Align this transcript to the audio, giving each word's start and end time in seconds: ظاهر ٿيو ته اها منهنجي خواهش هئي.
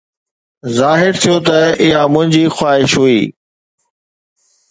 ظاهر 0.79 1.11
ٿيو 1.21 1.35
ته 1.47 1.59
اها 1.83 2.01
منهنجي 2.13 2.45
خواهش 2.55 2.91
هئي. 3.01 3.23